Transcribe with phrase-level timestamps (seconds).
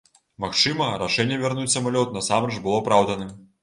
[0.45, 3.37] Магчыма, рашэнне вярнуць самалёт насамрэч было апраўданым.